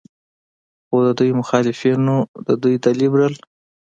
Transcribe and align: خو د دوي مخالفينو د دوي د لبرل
خو 0.85 0.97
د 1.07 1.09
دوي 1.19 1.31
مخالفينو 1.41 2.15
د 2.47 2.49
دوي 2.61 2.75
د 2.83 2.85
لبرل 2.99 3.33